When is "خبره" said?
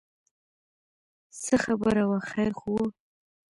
1.63-2.03